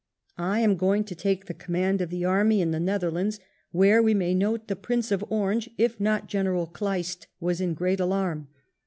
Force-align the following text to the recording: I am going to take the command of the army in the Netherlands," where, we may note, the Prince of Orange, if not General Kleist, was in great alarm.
I 0.39 0.61
am 0.61 0.77
going 0.77 1.03
to 1.03 1.13
take 1.13 1.45
the 1.45 1.53
command 1.53 2.01
of 2.01 2.09
the 2.09 2.25
army 2.25 2.59
in 2.59 2.71
the 2.71 2.79
Netherlands," 2.79 3.39
where, 3.71 4.01
we 4.01 4.15
may 4.15 4.33
note, 4.33 4.67
the 4.67 4.75
Prince 4.75 5.11
of 5.11 5.23
Orange, 5.29 5.69
if 5.77 5.99
not 5.99 6.25
General 6.27 6.65
Kleist, 6.65 7.27
was 7.39 7.61
in 7.61 7.75
great 7.75 7.99
alarm. 7.99 8.47